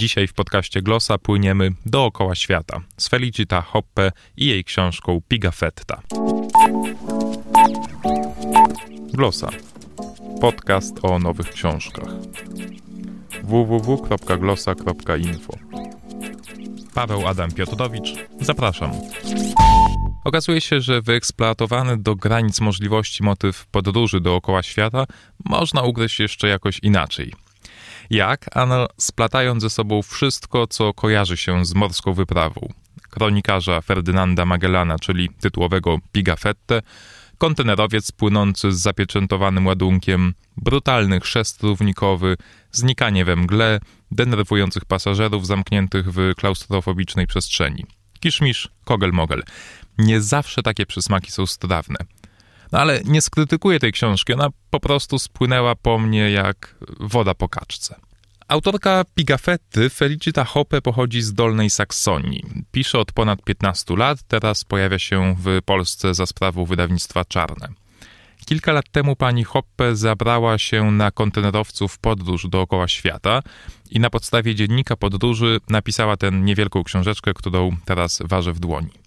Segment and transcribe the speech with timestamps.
[0.00, 6.02] Dzisiaj w podcaście Glossa płyniemy dookoła świata z Felicita Hoppe i jej książką Pigafetta.
[9.12, 9.48] Glossa.
[10.40, 12.08] Podcast o nowych książkach.
[13.42, 15.52] www.glossa.info
[16.94, 18.90] Paweł Adam Piotrowicz, zapraszam.
[20.24, 25.04] Okazuje się, że wyeksploatowany do granic możliwości motyw podróży dookoła świata
[25.44, 27.32] można ugryźć jeszcze jakoś inaczej.
[28.10, 28.56] Jak?
[28.56, 32.68] Ano, splatając ze sobą wszystko, co kojarzy się z morską wyprawą.
[33.10, 36.82] Kronikarza Ferdynanda Magellana, czyli tytułowego Pigafette,
[37.38, 42.36] kontenerowiec płynący z zapieczętowanym ładunkiem, brutalny chrzest równikowy,
[42.72, 43.80] znikanie we mgle,
[44.10, 47.86] denerwujących pasażerów zamkniętych w klaustrofobicznej przestrzeni.
[48.20, 49.42] Kiszmisz, kogel-mogel.
[49.98, 51.96] Nie zawsze takie przysmaki są strawne.
[52.72, 57.48] No ale nie skrytykuję tej książki, ona po prostu spłynęła po mnie jak woda po
[57.48, 57.94] kaczce.
[58.48, 62.44] Autorka Pigafetty Felicita Hoppe pochodzi z Dolnej Saksonii.
[62.72, 67.68] Pisze od ponad 15 lat, teraz pojawia się w Polsce za sprawą wydawnictwa Czarne.
[68.46, 73.42] Kilka lat temu pani Hoppe zabrała się na kontenerowców podróż dookoła świata
[73.90, 78.99] i na podstawie dziennika podróży napisała tę niewielką książeczkę, którą teraz ważę w dłoni.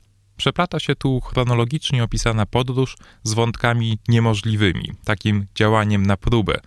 [0.44, 6.59] Przeplata się tu chronologicznie opisana podróż z wątkami niemożliwymi, takim działaniem na próbę,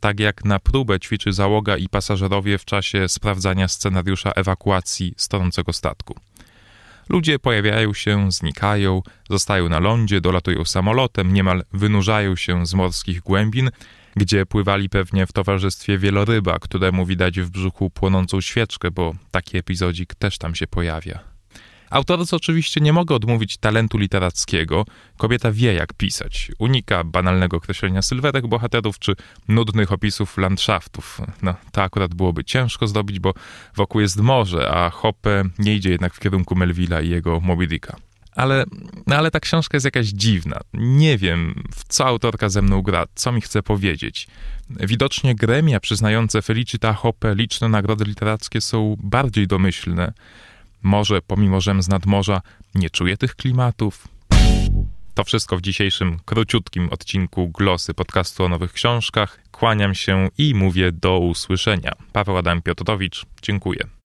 [0.00, 6.14] tak jak na próbę ćwiczy załoga i pasażerowie w czasie sprawdzania scenariusza ewakuacji stanącego statku.
[7.08, 13.70] Ludzie pojawiają się, znikają, zostają na lądzie, dolatują samolotem, niemal wynurzają się z morskich głębin,
[14.16, 20.14] gdzie pływali pewnie w towarzystwie wieloryba, któremu widać w brzuchu płonącą świeczkę, bo taki epizodzik
[20.14, 21.31] też tam się pojawia.
[21.92, 24.84] Autorce oczywiście nie mogę odmówić talentu literackiego.
[25.16, 26.52] Kobieta wie, jak pisać.
[26.58, 29.12] Unika banalnego określenia sylwetek bohaterów czy
[29.48, 31.20] nudnych opisów landschaftów.
[31.42, 33.34] No, to akurat byłoby ciężko zdobyć, bo
[33.76, 37.96] wokół jest morze, a Hoppe nie idzie jednak w kierunku Melvilla i jego Moby Dicka.
[38.36, 38.64] Ale,
[39.06, 40.60] no ale ta książka jest jakaś dziwna.
[40.74, 44.26] Nie wiem, w co autorka ze mną gra, co mi chce powiedzieć.
[44.70, 50.12] Widocznie gremia przyznające Felicita Hoppe liczne nagrody literackie są bardziej domyślne.
[50.82, 52.42] Może pomimo żem z nadmorza
[52.74, 54.08] nie czuję tych klimatów?
[55.14, 59.40] To wszystko w dzisiejszym króciutkim odcinku Glosy podcastu o nowych książkach.
[59.50, 61.92] Kłaniam się i mówię do usłyszenia.
[62.12, 64.01] Paweł Adam Piotrowicz, dziękuję.